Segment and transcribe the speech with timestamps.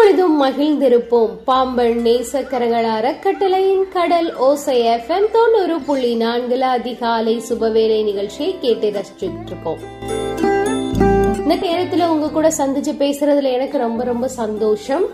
[0.00, 1.30] எப்பொழுதும் மகிழ்ந்திருப்போம்.
[1.44, 9.78] பாம்பன் நேசக்கரங்கள் அறக்கட்டளையின் கடல் ஓசை எஃப்எம் தொண்ணூறு புள்ளி நான்குல அதிகாலை சுபவேளை நிகழ்ச்சியை கேட்டு ரசிச்சுட்டு இருக்கோம்
[11.38, 15.04] இந்த நேரத்துல உங்க கூட சந்திச்சு பேசுறதுல எனக்கு ரொம்ப ரொம்ப சந்தோஷம்.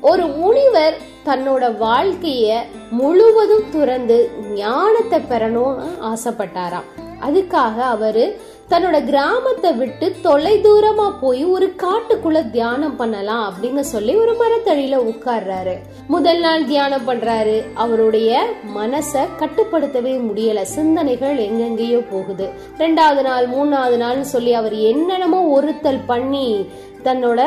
[0.00, 2.58] ஒரு முனிவர் தன்னோட வாழ்க்கைய
[2.90, 6.90] முழுவதும் துறந்து ஞானத்தை பெறணும்னு ஆசைப்பட்டாராம்.
[7.20, 8.40] அதுக்காக அவரு
[8.70, 15.74] தன்னோட கிராமத்தை விட்டு தொலை தூரமா போய் ஒரு காட்டுக்குள்ள தியானம் பண்ணலாம் அப்படின்னு சொல்லி ஒரு மரத்தடியில உட்கார்றாரு.
[16.08, 17.64] முதல் நாள் தியானம் பண்றாரு.
[17.74, 18.46] அவருடைய
[18.76, 20.62] மனச கட்டுப்படுத்தவே முடியல.
[20.62, 22.48] சிந்தனைகள் எங்கெங்கேயோ போகுது.
[22.78, 26.68] ரெண்டாவது நாள் மூணாவது நாள்னு சொல்லி அவர் என்னென்னமோ ஒருத்தல் பண்ணி
[27.04, 27.42] தன்னோட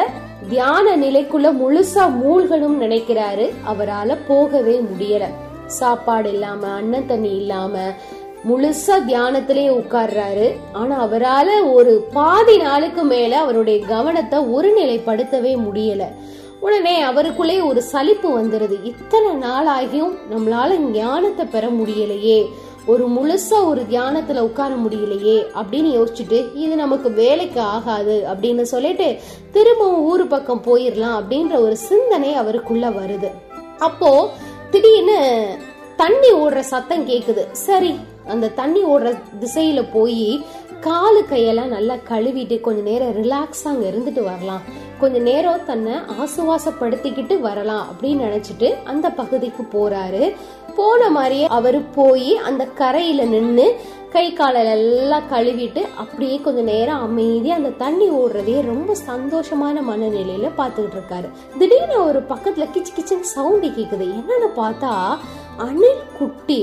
[0.50, 3.54] தியான நிலைக்குள்ள முழுசா மூழ்கணும் நினைக்கிறாரு.
[3.68, 5.24] அவரால போகவே முடியல.
[5.66, 7.80] சாப்பாடு இல்லாம அன்ன தண்ணி இல்லாம
[8.48, 10.48] முழுசா தியானத்திலே உட்கார்றாரு.
[10.72, 16.04] ஆனா அவரால ஒரு பாதி நாளுக்கு மேல அவருடைய கவனத்தை ஒருநிலைப்படுத்தவே முடியல.
[16.60, 18.78] உடனே அவருக்குள்ளே ஒரு சலிப்பு வந்துருது.
[18.84, 22.40] இத்தனை நாளாகியும் நம்மளால ஞானத்தை பெற முடியலையே.
[22.86, 29.08] ஒரு முழுசா ஒரு தியானத்துல உட்கார முடியலையே அப்படின்னு யோசிச்சுட்டு இது நமக்கு வேலைக்கு ஆகாது அப்படின்னு சொல்லிட்டு
[29.52, 33.32] திரும்பவும் ஊரு பக்கம் போயிடலாம் அப்படின்ற ஒரு சிந்தனை அவருக்குள்ள வருது.
[33.80, 34.30] அப்போ
[34.72, 35.20] திடீர்னு
[35.98, 37.44] தண்ணி ஓடுற சத்தம் கேக்குது.
[37.52, 37.92] சரி
[38.28, 40.46] அந்த தண்ணி ஓடுற திசையில போய்
[40.82, 44.62] காலு கையெல்லாம் நல்லா கழுவிட்டு கொஞ்ச நேரம் ரிலாக்ஸா அங்க இருந்துட்டு வரலாம்.
[45.00, 50.36] கொஞ்ச நேரம் தன்னை ஆசுவாசப்படுத்திக்கிட்டு வரலாம் அப்படின்னு நினைச்சிட்டு அந்த பகுதிக்கு போறாரு.
[50.76, 53.76] போன மாதிரியே அவரு போய் அந்த கரையில நின்று
[54.12, 60.98] கை காலில் எல்லாம் கழுவிட்டு அப்படியே கொஞ்ச நேரம் அமைதி அந்த தண்ணி ஓடுறதையே ரொம்ப சந்தோஷமான மனநிலையில பாத்துக்கிட்டு
[61.00, 61.30] இருக்காரு.
[61.58, 64.06] திடீர்னு ஒரு பக்கத்துல கிச்சு கிச்சன் சவுண்டு கேக்குது.
[64.20, 64.94] என்னன்னு பார்த்தா
[65.66, 66.62] அணில் குட்டி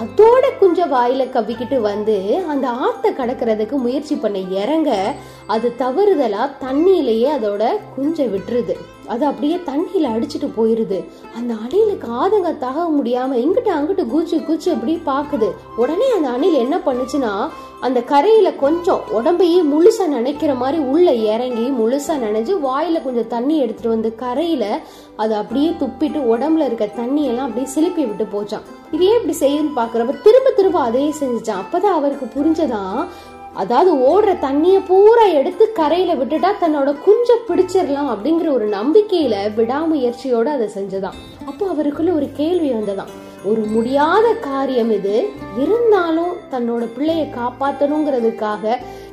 [0.00, 2.16] அதோட குஞ்ச வாயில கவ்விக்கிட்டு வந்து
[2.48, 4.90] அந்த ஆத்த கடக்கிறதுக்கு முயற்சி பண்ண இறங்க
[5.46, 7.64] அது தவறுதலா தண்ணியிலேயே அதோட
[7.96, 8.74] குஞ்ச விட்டுருது.
[9.06, 10.98] அது அப்படியே தண்ணியில அடிச்சுட்டு போயிருது.
[11.36, 15.50] அந்த அணிலுக்கு ஆதங்க தாக முடியாம இங்கிட்டு அங்கிட்டு குச்சு குச்சு அப்படி பாக்குது.
[15.76, 17.32] உடனே அந்த அணில் என்ன பண்ணுச்சுன்னா
[17.82, 23.88] அந்த கரையில கொஞ்சம் உடம்பையே முழுசா நினைக்கிற மாதிரி உள்ள இறங்கி முழுசா நினைஞ்சு வாயில கொஞ்சம் தண்ணி எடுத்துட்டு
[23.88, 24.64] வந்து கரையில
[25.16, 30.22] அது அப்படியே துப்பிட்டு உடம்புல இருக்க தண்ணி எல்லாம் அப்படியே சிலுப்பி விட்டு போச்சான் இதே இப்படி செய்யுன்னு பாக்குறப்ப
[30.22, 32.98] திரும்ப திரும்ப அதே செஞ்சுச்சான் அப்பதான் அவருக்கு புரிஞ்சதான்
[33.54, 40.68] அதாவது ஓடுற தண்ணிய பூரா எடுத்து கரையில விட்டுட்டா தன்னோட குஞ்ச பிடிச்சிடலாம் அப்படிங்கிற ஒரு நம்பிக்கையில விடாமுயற்சியோட அதை
[40.74, 43.12] செஞ்சதான் அப்போ அவருக்குள்ள ஒரு கேள்வி வந்ததாம்.
[43.44, 45.16] ஒரு முடியாத காரியம் இது.
[45.58, 48.64] இருந்தாலும் தன்னோட பிள்ளைய காப்பாத்தணுங்கிறதுக்காக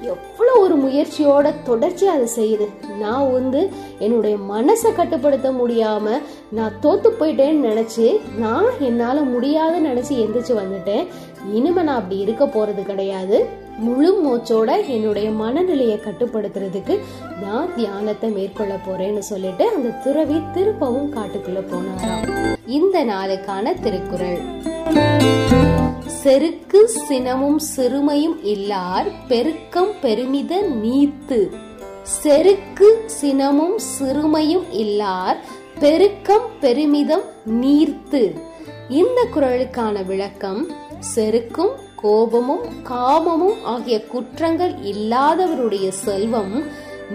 [0.07, 2.67] எவ்வளோ ஒரு முயற்சியோட தொடர்ச்சி அதை செய்யுது.
[2.99, 3.61] நான் வந்து
[3.99, 6.21] என்னுடைய மனசை கட்டுப்படுத்த முடியாமல்
[6.57, 8.05] நான் தோத்து போயிட்டேன்னு நினச்சி
[8.37, 11.07] நான் என்னால் முடியாதுன்னு நினச்சி எந்திரிச்சு வந்துட்டேன்.
[11.57, 13.39] இனிமே நான் அப்படி இருக்க போகிறது கிடையாது.
[13.85, 16.95] முழு மூச்சோட என்னுடைய மனநிலையை கட்டுப்படுத்துறதுக்கு
[17.43, 22.57] நான் தியானத்தை மேற்கொள்ள போறேன்னு சொல்லிட்டு அந்த துறவி திருப்பவும் காட்டுக்குள்ள போனாராம்.
[22.65, 24.39] இந்த நாளுக்கான திருக்குறள்.
[26.21, 31.49] செருக்கு சினமும் சிறுமையும் இல்லார் பெருக்கம் பெருமித நீத்து.
[32.01, 35.37] செருக்கு சினமும் சிறுமையும் இல்லார்
[35.79, 37.21] பெருக்கம் பெருமிதம்
[37.61, 38.39] நீர்த்து.
[38.89, 40.67] இந்த குரலுக்கான விளக்கம்
[41.15, 46.63] செருக்கும் கோபமும் காமமும் ஆகிய குற்றங்கள் இல்லாதவருடைய செல்வம்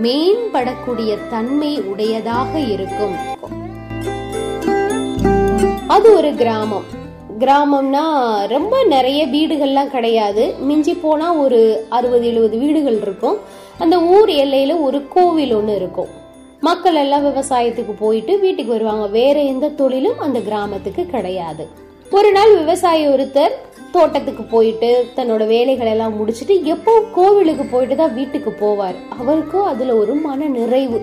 [0.03, 3.16] மேம்படக்கூடிய தன்மை உடையதாக இருக்கும்.
[5.86, 7.03] அது ஒரு கிராமம்.
[7.39, 8.03] கிராமம்னா
[8.47, 10.55] ரொம்ப நிறைய வீடுகள்லாம் கிடையாது.
[10.59, 13.39] மிஞ்சி போனா ஒரு அறுபது எழுபது வீடுகள் இருக்கும்.
[13.78, 16.11] அந்த ஊர் எல்லையில ஒரு கோவில் ஒன்று இருக்கும்.
[16.61, 19.06] மக்கள் எல்லாம் விவசாயத்துக்கு போயிட்டு வீட்டுக்கு வருவாங்க.
[19.06, 21.67] வேற எந்த தொழிலும் அந்த கிராமத்துக்கு கிடையாது.
[22.11, 23.55] ஒரு நாள் விவசாயி ஒருத்தர்
[23.91, 28.97] தோட்டத்துக்கு போயிட்டு தன்னோட வேலைகள் எல்லாம் முடிச்சுட்டு எப்போ கோவிலுக்கு போயிட்டு தான் வீட்டுக்கு போவார்.
[29.19, 31.01] அவருக்கும் அதுல ஒரு மன நிறைவு.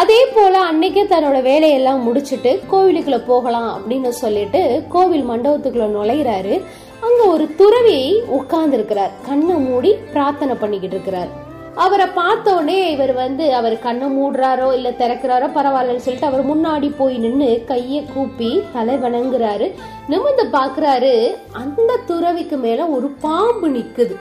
[0.00, 6.54] அதே போல அன்னைக்கு தன்னோட வேலையெல்லாம் முடிச்சுட்டு கோவிலுக்குள்ள போகலாம் அப்படின்னு சொல்லிட்டு கோவில் மண்டபத்துக்குள்ள நுழையிறாரு.
[7.00, 11.30] அங்க ஒரு துறவி உட்கார்ந்து இருக்கிறார் கண்ணை மூடி பிரார்த்தனை பண்ணிக்கிட்டு இருக்கிறார்.
[11.74, 17.64] அவரை பார்த்தோடனே இவர் வந்து அவர் கண்ணை மூடுறாரோ இல்ல திறக்கிறாரோ பரவாயில்லன்னு சொல்லிட்டு அவர் முன்னாடி போய் நின்று
[17.66, 19.68] கையை கூப்பி தலை வணங்குறாரு.
[20.08, 21.14] நிமிந்து பாக்குறாரு
[21.52, 24.16] அந்த துறவிக்கு மேல ஒரு பாம்பு நிக்குது.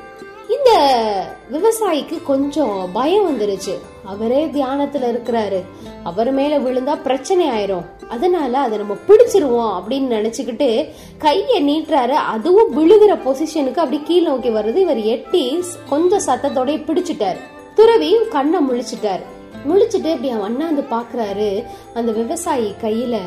[0.66, 3.80] இந்த விவசாயிக்கு கொஞ்சம் பயம் வந்துருச்சு.
[4.06, 5.64] அவரே தியானத்துல இருக்கிறாரு.
[6.04, 7.86] அவர் மேல விழுந்தா பிரச்சனை ஆயிரும்.
[8.10, 12.10] அதனால அதை நம்ம பிடிச்சிருவோம் அப்படின்னு நினைச்சுக்கிட்டு கையை நீட்டுறாரு.
[12.10, 17.38] அதுவும் விழுகிற பொசிஷனுக்கு அப்படி கீழ் நோக்கி வருது இவர் எட்டி கொஞ்சம் சத்தத்தோட பிடிச்சிட்டாரு.
[17.76, 19.24] துறவி கண்ணை முழிச்சிட்டாரு.
[19.70, 21.66] முழிச்சிட்டு இப்படி அவன் அண்ணாந்து பாக்குறாரு.
[21.94, 23.18] அந்த விவசாயி கையில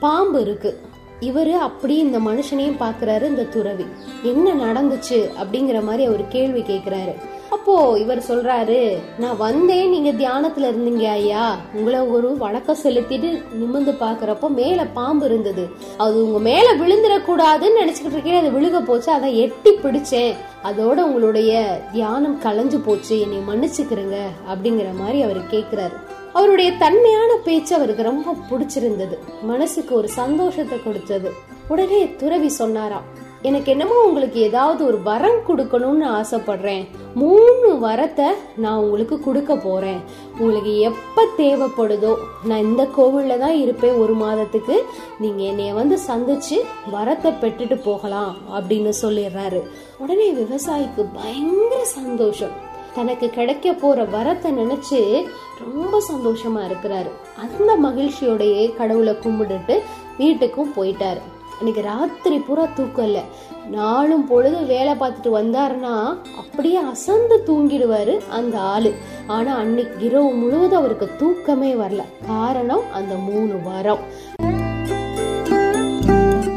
[0.00, 0.80] பாம்பு இருக்கு.
[1.24, 3.86] இவர் அப்படி இந்த மனுஷனையும் பார்க்குறாரு இந்த துறவி.
[4.22, 7.14] என்ன நடந்துச்சு அப்படிங்கிற மாதிரி அவர் கேள்வி கேட்குறாரு.
[7.50, 8.78] அப்போ இவர் சொல்றாரு
[9.18, 11.56] நான் வந்தேன் நீங்க தியானத்துல இருந்தீங்க ஐயா.
[11.74, 15.64] உங்களை ஒரு வணக்கம் செலுத்திட்டு நிமிர்ந்து பாக்குறப்போ மேல பாம்பு இருந்தது.
[15.96, 18.40] அது உங்க மேல விழுந்துடக்கூடாதுன்னு நினைச்சுக்கிட்டு இருக்கேன்.
[18.40, 19.12] அது விழுக போச்சு.
[19.12, 20.34] அதை எட்டி பிடிச்சேன்.
[20.64, 21.52] அதோட உங்களுடைய
[21.92, 23.16] தியானம் கலைஞ்சு போச்சு.
[23.20, 24.18] என்னை மன்னிச்சுக்கிறேங்க
[24.52, 25.96] அப்படிங்கிற மாதிரி அவர் கேக்குறாரு
[26.38, 29.18] அவருடைய தன்மையான பேச்சு அவருக்கு ரொம்ப பிடிச்சிருந்தது.
[29.50, 31.30] மனசுக்கு ஒரு சந்தோஷத்தை கொடுத்தது.
[31.68, 33.06] உடனே துறவி சொன்னாராம்
[33.48, 36.84] எனக்கு என்னமோ உங்களுக்கு ஏதாவது ஒரு வரம் கொடுக்கணும்னு ஆசைப்படுறேன்.
[37.22, 40.00] மூணு வரத்தை நான் உங்களுக்கு கொடுக்க போறேன்.
[40.38, 42.12] உங்களுக்கு எப்ப தேவைப்படுதோ
[42.48, 44.78] நான் இந்த கோவில்ல தான் இருப்பேன் ஒரு மாதத்துக்கு.
[45.20, 46.58] நீங்க என்னைய வந்து சந்திச்சு
[46.96, 49.62] வரத்தை பெற்றுட்டு போகலாம் அப்படின்னு சொல்லிடுறாரு.
[50.04, 52.54] உடனே விவசாயிக்கு பயங்கர சந்தோஷம்.
[52.94, 55.24] தனக்கு கிடைக்க போற வரத்தை நினைச்சு
[55.64, 57.10] ரொம்ப சந்தோஷமா இருக்கிறாரு.
[57.36, 59.76] அந்த மகிழ்ச்சியோடையே கடவுளை கும்பிட்டுட்டு
[60.18, 61.22] வீட்டுக்கும் போயிட்டாரு.
[61.58, 63.22] அன்னைக்கு ராத்திரி பூரா தூக்கம் இல்லை.
[63.70, 65.94] நாளும் பொழுது வேலை பார்த்துட்டு வந்தாருன்னா
[66.36, 68.94] அப்படியே அசந்து தூங்கிடுவாரு அந்த ஆளு.
[69.26, 72.02] ஆனா அன்னைக்கு இரவு முழுவதும் அவருக்கு தூக்கமே வரல.
[72.26, 73.98] காரணம் அந்த மூணு வாரம்.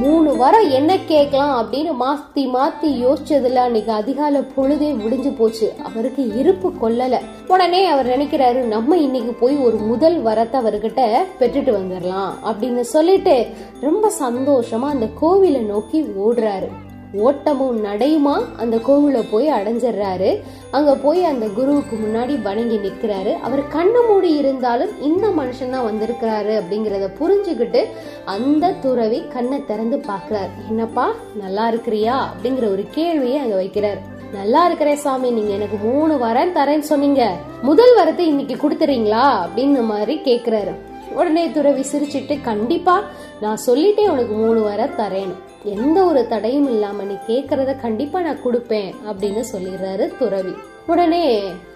[0.07, 5.67] மூணு வாரம் என்ன கேட்கலாம் அப்படின்னு மாத்தி மாத்தி யோசிச்சதுல அன்னைக்கு அதிகாலை பொழுதே முடிஞ்சு போச்சு.
[5.83, 7.17] அவருக்கு இருப்பு கொல்லல
[7.47, 11.01] உடனே அவர் நினைக்கிறாரு நம்ம இன்னைக்கு போய் ஒரு முதல் வரத்தை அவர்கிட்ட
[11.39, 13.35] பெற்றுட்டு வந்துடலாம் அப்படின்னு சொல்லிட்டு
[13.81, 16.69] ரொம்ப சந்தோஷமா அந்த கோவிலை நோக்கி ஓடுறாரு.
[17.13, 18.35] ஓட்டமும் நடையுமா?
[18.57, 23.33] அந்த கோவில போய் அடைஞ்சிடுறாரு அங்க போய் அந்த குருவுக்கு முன்னாடி வணங்கி நிக்கிறாரு.
[23.39, 27.85] அவர் கண்ணு மூடி இருந்தாலும் இந்த மனுஷன் தான் வந்திருக்கிறாரு அப்படிங்கறத புரிஞ்சுக்கிட்டு
[28.25, 32.25] அந்த துறவி கண்ணை திறந்து பாக்குறாரு என்னப்பா நல்லா இருக்கிறியா?
[32.33, 33.97] அப்படிங்கிற ஒரு கேள்வியை அங்க வைக்கிறார்.
[34.33, 37.35] நல்லா இருக்கிறேன் சாமி நீங்க எனக்கு மூணு வரேன் தரேன்னு சொன்னீங்க.
[37.61, 39.45] முதல் வரத்தை இன்னைக்கு கொடுத்துறீங்களா?
[39.45, 40.75] அப்படின்னு மாதிரி கேக்குறாரு.
[41.13, 43.03] உடனே துறவி சிரிச்சிட்டு கண்டிப்பா
[43.41, 45.33] நான் சொல்லிட்டே உனக்கு மூணு வர தரேன்னு.
[45.73, 50.53] எந்த ஒரு தடையும் இல்லாம நீ கேக்குறத கண்டிப்பா நான் கொடுப்பேன் அப்படின்னு சொல்லிடுறாரு துறவி.
[50.87, 51.23] உடனே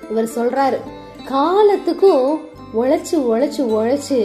[0.09, 0.79] இவர் சொல்றாரு
[1.25, 2.27] காலத்துக்கும்
[2.73, 4.19] உழைச்சு உழைச்சு உழைச்சு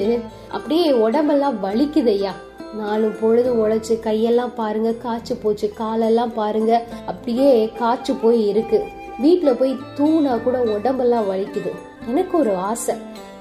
[0.48, 2.32] அப்படியே உடம்பெல்லாம் வலிக்குதையா
[2.76, 6.72] நாலு பொழுது உழைச்சு கையெல்லாம் பாருங்க காய்ச்சி போச்சு காலெல்லாம் பாருங்க
[7.06, 8.78] அப்படியே காய்ச்சி போய் இருக்கு.
[9.22, 11.72] வீட்டுல போய் தூணா கூட உடம்பெல்லாம் வலிக்குது.
[12.08, 12.94] எனக்கு ஒரு ஆசை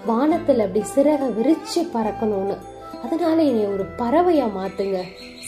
[0.08, 2.56] வானத்துல அப்படி சிறக விரிச்சு பறக்கணும்னு.
[3.04, 5.00] அதனால என்னை ஒரு பறவையா மாத்துங்க.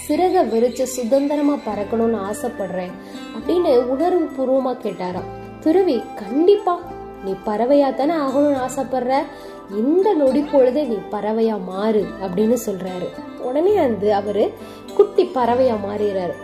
[0.08, 2.92] சிறக விரிச்சு சுதந்திரமா பறக்கணும்னு ஆசைப்படுறேன்
[3.38, 5.30] அப்படின்னு உணர்வு பூர்வமா கேட்டாராம்.
[5.60, 6.80] துருவி கண்டிப்பா
[7.24, 9.24] நீ பறவையா தானே ஆகணும்னு ஆசைப்படுற?
[9.72, 13.08] இந்த நொடி பொழுதே நீ பறவையா மாறு அப்படின்னு சொல்றாரு.
[13.40, 14.54] உடனே வந்து அவரு
[14.96, 16.36] குட்டி பறவையா மாறிடுறாரு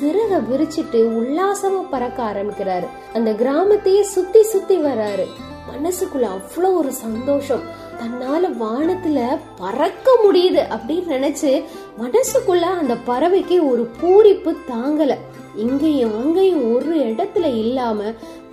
[0.00, 2.86] சிறக விரிச்சிட்டு உல்லாசமா பறக்க ஆரம்பிக்கிறாரு.
[3.14, 5.26] அந்த கிராமத்தையே சுத்தி சுத்தி வர்றாரு.
[5.70, 7.62] மனசுக்குள்ள அவ்வளோ ஒரு சந்தோஷம்.
[7.98, 11.64] தன்னால வானத்துல பறக்க முடியுது அப்படின்னு நினைச்சு
[11.98, 15.14] மனசுக்குள்ள அந்த பறவைக்கு ஒரு பூரிப்பு தாங்கல.
[15.56, 18.02] இங்கேயும் அங்கேயும் ஒரு இடத்துல இல்லாம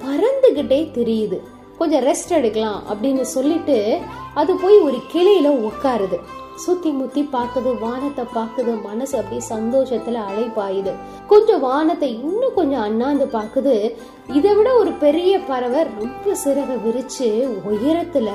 [0.06, 1.40] பறந்துகிட்டே தெரியுது.
[1.78, 4.00] கொஞ்சம் ரெஸ்ட் எடுக்கலாம் அப்படின்னு சொல்லிட்டு
[4.34, 6.20] அது போய் ஒரு கிளையில உட்காருது
[6.56, 10.92] சுத்தி முத்தி பாக்குது வானத்தை பார்க்குது மனசு அப்படியே சந்தோஷத்துல அழைப்பாயுது
[11.28, 13.96] கொஞ்சம் வானத்தை இன்னும் கொஞ்சம் அண்ணாந்து பாக்குது
[14.34, 17.28] இதை விட ஒரு பெரிய பறவை ரொம்ப சிறக விரிச்சு
[17.70, 18.30] உயரத்துல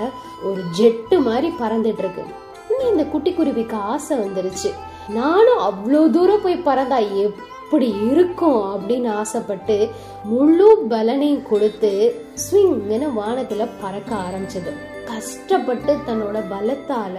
[0.45, 2.25] ஒரு ஜெட்டு மாதிரி பறந்துட்டு இருக்கு
[2.71, 4.71] இன்னும் இந்த குட்டி குருவிக்கு ஆசை வந்துருச்சு.
[5.09, 9.89] நானும் அவ்வளோ தூரம் போய் பறந்தா எப்படி இருக்கும் அப்படின்னு ஆசைப்பட்டு
[10.25, 14.73] முழு பலனையும் கொடுத்து ஸ்விங்னு வானத்துல பறக்க ஆரம்பிச்சது.
[15.05, 17.17] கஷ்டப்பட்டு தன்னோட பலத்தால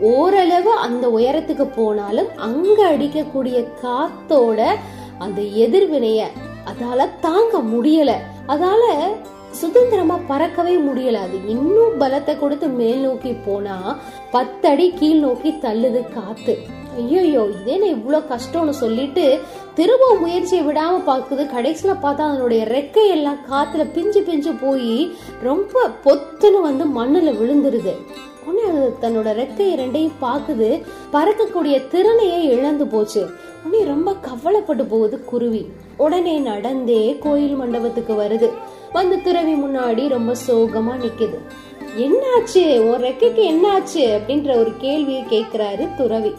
[0.00, 4.66] ஓரளவு அந்த உயரத்துக்கு போனாலும் அங்க அடிக்கக்கூடிய காத்தோட
[5.18, 6.22] அந்த எதிர்வினைய
[6.66, 8.12] அதால தாங்க முடியல.
[8.46, 8.82] அதால
[9.50, 11.12] சுதந்திரமா பறக்கவே முடியல.
[11.12, 13.96] அது இன்னும் பலத்தை கொடுத்து மேல் நோக்கி போனா
[14.30, 16.56] பத்தடி கீழ் நோக்கி தள்ளுது காத்து.
[16.98, 19.38] ஐயோயோ இதே நான் இவ்வளவு கஷ்டம்னு சொல்லிட்டு
[19.74, 25.10] திரும்ப முயற்சியை விடாம பாக்குது கடைசியில பார்த்தா அதனுடைய ரெக்கை எல்லாம் காத்துல பிஞ்சு பிஞ்சு போய்
[25.42, 27.94] ரொம்ப பொத்துன்னு வந்து மண்ணுல விழுந்துருது.
[28.48, 33.26] உடனே அது தன்னோட ரெக்கை ரெண்டையும் பாக்குது பறக்கக்கூடிய திறனையே இழந்து போச்சு.
[33.66, 35.66] உடனே ரொம்ப கவலைப்பட்டு போகுது குருவி.
[35.96, 38.50] உடனே நடந்தே கோயில் மண்டபத்துக்கு வருது.
[38.92, 41.38] வந்து துறவி முன்னாடி ரொம்ப சோகமா நிக்குது.
[41.98, 42.78] என்னாச்சு?
[42.80, 44.04] உன் ரெக்கைக்கு என்னாச்சு?
[44.18, 46.34] அப்படின்ற ஒரு கேள்வியை கேட்கிறாரு துறவி.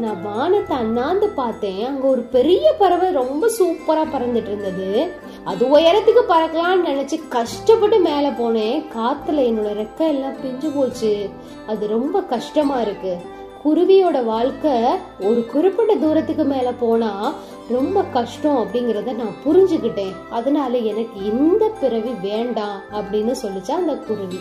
[0.00, 1.86] நான் வானத்தை அண்ணாந்து பார்த்தேன்.
[1.86, 5.10] அங்க ஒரு பெரிய பறவை ரொம்ப சூப்பரா பறந்துட்டு இருந்தது.
[5.44, 8.84] அது உயரத்துக்கு பறக்கலாம்னு நினைச்சு கஷ்டப்பட்டு மேல போனேன்.
[8.96, 11.28] காத்துல என்னோட ரெக்கை எல்லாம் பிஞ்சு போச்சு.
[11.66, 13.16] அது ரொம்ப கஷ்டமா இருக்கு.
[13.64, 14.72] குருவியோட வாழ்க்கை
[15.20, 17.32] ஒரு குறிப்பிட்ட தூரத்துக்கு மேல போனா
[17.68, 20.14] ரொம்ப கஷ்டம் அப்படிங்கறத நான் புரிஞ்சுக்கிட்டேன்.
[20.30, 24.40] அதனால எனக்கு இந்த பிறவி வேண்டாம் அப்படின்னு சொல்லிச்சா அந்த குருவி.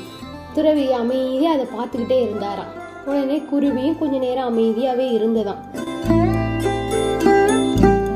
[0.53, 2.87] துறவி அமைதியா அதை பார்த்துக்கிட்டே இருந்தாராம்.
[3.05, 5.57] உடனே குருவியும் கொஞ்ச நேரம் அமைதியாவே இருந்ததாம்.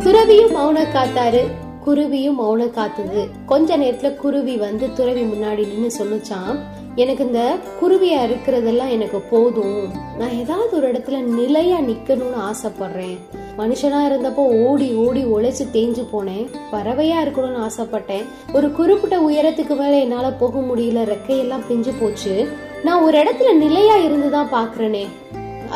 [0.04, 1.42] துறவியும் மௌனம் காத்தாரு.
[1.86, 3.28] குருவியும் மௌனம் காத்துது.
[3.46, 6.60] கொஞ்ச நேரத்துல குருவி வந்து துறவி முன்னாடி நின்று சொல்லுச்சான்
[6.96, 9.92] எனக்கு இந்த குருவியா இருக்கிறதெல்லாம் எனக்கு போதும்.
[10.20, 13.18] நான் ஏதாவது ஒரு இடத்துல நிலையா நிக்கணும்னு ஆசைப்படுறேன்.
[13.58, 16.48] மனுஷனா இருந்தப்போ ஓடி ஓடி உழைச்சு தேஞ்சு போனேன்.
[16.72, 18.24] பறவையா இருக்கணும்னு ஆசைப்பட்டேன்.
[18.54, 21.08] ஒரு குறிப்பிட்ட உயரத்துக்கு மேல என்னால போக முடியல.
[21.08, 22.48] ரெக்கையெல்லாம் பிஞ்சு போச்சு.
[22.84, 25.08] நான் ஒரு இடத்துல நிலையா இருந்துதான் பாக்குறேனே.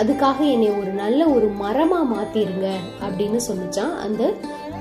[0.01, 2.67] அதுக்காக என்னை ஒரு நல்ல ஒரு மரமா மாத்திருங்க
[3.01, 4.33] அப்படின்னு சொல்லிச்சான் அந்த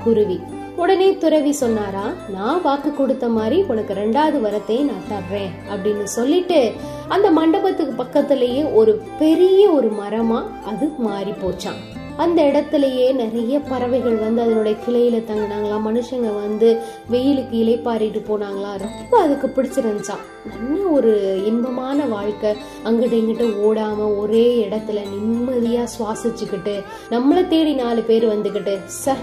[0.03, 0.39] குருவி.
[0.75, 2.03] உடனே துறவி சொன்னாரா
[2.33, 6.71] நான் வாக்கு கொடுத்த மாதிரி உனக்கு ரெண்டாவது வரத்தை நான் தர்றேன் அப்படின்னு சொல்லிட்டு
[7.07, 11.81] அந்த மண்டபத்துக்கு பக்கத்திலேயே ஒரு பெரிய ஒரு மரமா அது மாறி போச்சான்.
[12.17, 15.85] அந்த இடத்துலயே நிறைய பறவைகள் வந்து அதனுடைய கிளையில தங்கினாங்களாம்.
[15.89, 16.69] மனுஷங்க வந்து
[17.09, 18.71] வெயிலுக்கு இலைப்பாரிட்டு போனாங்களா.
[18.85, 21.13] ரொம்ப அதுக்கு பிடிச்சிருந்துச்சான் நல்ல ஒரு
[21.45, 22.51] இன்பமான வாழ்க்கை.
[22.85, 29.15] அங்கிட்ட இங்கிட்ட ஓடாம ஒரே இடத்துல நிம்மதியா சுவாசிச்சுக்கிட்டு நம்மளை தேடி நாலு பேர் வந்துக்கிட்டு ச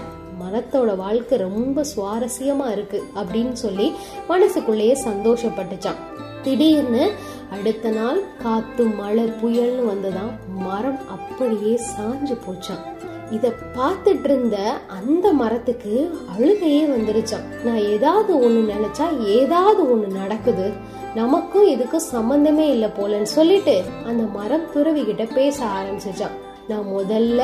[0.43, 3.03] மனத்தோட வாழ்க்கை ரொம்ப சுவாரஸ்யமா இருக்கு.
[3.15, 3.93] அப்படின்னு சொல்லி
[4.27, 6.01] மனசுக்குள்ளேயே சந்தோஷப்பட்டுச்சான்
[6.45, 7.11] திடீர்னு
[7.51, 12.83] அடுத்த நாள் காத்து மழை புயல்னு வந்ததான் மரம் அப்படியே சாஞ்சு போச்சான்
[13.31, 15.93] இத பார்த்துட்டு இருந்த அந்த மரத்துக்கு
[16.37, 20.73] அழுகையே வந்துருச்சான் நான் ஏதாவது ஒண்ணு நினைச்சா ஏதாவது ஒண்ணு நடக்குது.
[21.15, 26.35] நமக்கும் இதுக்கும் சம்பந்தமே இல்லை போலன்னு சொல்லிட்டு அந்த மரம் துறவிகிட்ட பேச ஆரம்பிச்சிச்சான்
[26.67, 27.41] நான் முதல்ல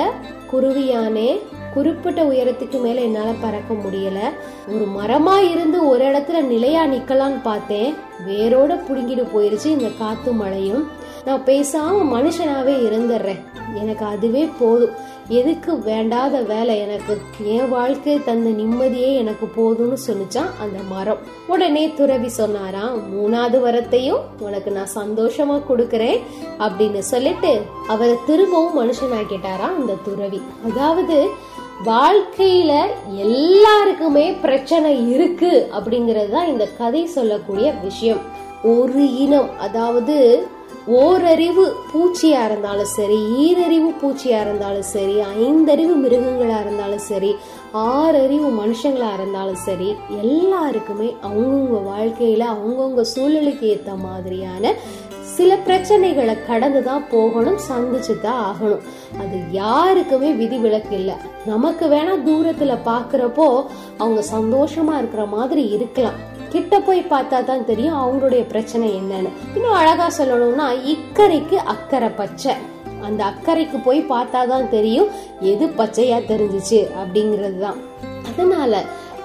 [0.51, 1.39] குருவியானே
[1.73, 4.19] குறிப்பிட்ட உயரத்துக்கு மேல என்னால பறக்க முடியல.
[4.67, 7.93] ஒரு மரமா இருந்து ஒரு இடத்துல நிலையா நிக்கலாம்னு பார்த்தேன்.
[8.27, 10.87] வேரோட புடுங்கிட்டு போயிருச்சு இந்த காத்து மழையும்.
[11.25, 13.39] நான் பேசாம மனுஷனாவே இருந்துடுறேன்.
[13.75, 15.09] எனக்கு அதுவே போதும்.
[15.37, 17.13] எதுக்கு வேண்டாத வேலை எனக்கு?
[17.43, 21.21] என் வாழ்க்கை தந்த நிம்மதியே எனக்கு போதும்னு சொல்லிச்சான் அந்த மரம்.
[21.47, 26.19] உடனே துறவி சொன்னாராம் மூணாவது வரத்தையும் உனக்கு நான் சந்தோஷமா கொடுக்கறேன்
[26.59, 30.41] அப்படின்னு சொல்லிட்டு அவரை திரும்பவும் மனுஷனாக்கிட்டாராம் அந்த துறவி.
[30.69, 31.17] அதாவது
[31.85, 32.71] வாழ்க்கையில
[33.27, 38.21] எல்லாருக்குமே பிரச்சனை இருக்கு அப்படிங்கிறது தான் இந்த கதை சொல்லக்கூடிய விஷயம்.
[38.63, 40.17] ஒரு இனம் அதாவது
[40.87, 47.35] ஓரறிவு பூச்சியா இருந்தாலும் சரி ஈரறிவு பூச்சியா இருந்தாலும் சரி ஐந்தறிவு மிருகங்களா இருந்தாலும் சரி
[47.73, 54.73] ஆறறிவு மனுஷங்களா இருந்தாலும் சரி எல்லாருக்குமே அவங்கவுங்க வாழ்க்கையில அவங்கவுங்க சூழ்நிலைக்கு ஏத்த மாதிரியான
[55.37, 58.81] சில பிரச்சனைகளை கடந்து தான் போகணும் சந்திச்சு தான் ஆகணும்.
[59.19, 61.15] அது யாருக்குமே விதிவிலக்கு இல்லை.
[61.45, 63.65] நமக்கு வேணா தூரத்துல பாக்குறப்போ
[63.97, 66.30] அவங்க சந்தோஷமா இருக்கிற மாதிரி இருக்கலாம்.
[66.51, 69.29] கிட்ட போய் பார்த்தா தான் தெரியும் அவங்களுடைய பிரச்சனை என்னன்னு.
[69.55, 72.53] இன்னும் அழகா சொல்லணும்னா இக்கரைக்கு அக்கறை பச்சை.
[73.03, 75.09] அந்த அக்கறைக்கு போய் பார்த்தா தான் தெரியும்
[75.41, 77.79] எது பச்சையா தெரிஞ்சிச்சு அப்படிங்கிறது தான்
[78.29, 78.73] அதனால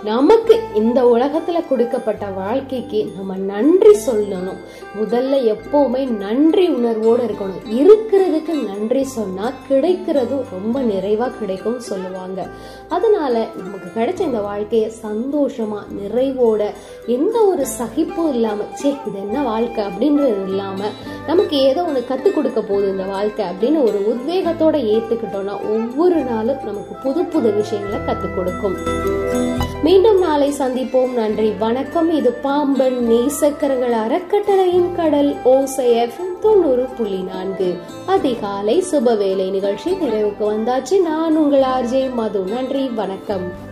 [0.07, 4.59] நமக்கு இந்த உலகத்துல கொடுக்கப்பட்ட வாழ்க்கைக்கு நம்ம நன்றி சொல்லணும்.
[5.01, 7.63] முதல்ல எப்பவுமே நன்றி உணர்வோடு இருக்கணும்.
[7.81, 12.47] இருக்கிறதுக்கு நன்றி சொன்னா கிடைக்கிறதும் ரொம்ப நிறைவா கிடைக்கும் சொல்லுவாங்க.
[12.89, 16.63] அதனால நமக்கு கிடைச்ச இந்த வாழ்க்கையை சந்தோஷமா நிறைவோட
[17.07, 19.85] எந்த ஒரு சகிப்பும் இல்லாம சே இது என்ன வாழ்க்கை?
[19.85, 20.91] அப்படின்றது இல்லாம
[21.27, 26.95] நமக்கு ஏதோ ஒன்று கற்றுக் கொடுக்க போகுது இந்த வாழ்க்கை அப்படின்னு ஒரு உத்வேகத்தோட ஏத்துக்கிட்டோம்னா ஒவ்வொரு நாளும் நமக்கு
[27.03, 28.77] புது புது விஷயங்களை கற்றுக் கொடுக்கும்.
[29.87, 31.12] மீண்டும் நாளை சந்திப்போம்.
[31.12, 32.11] நன்றி வணக்கம்.
[32.11, 37.76] இது பாம்பன் நேசக்கரங்கள் அறக்கட்டளையின் கடல் ஓசை தொண்ணூறு புள்ளி நான்கு.
[38.07, 41.02] அதிகாலை சுபவேளை நிகழ்ச்சி நிறைவுக்கு வந்தாச்சு.
[41.02, 42.40] நான் உங்கள் ஆர்ஜே மது.
[42.40, 43.66] நன்றி வணக்கம்.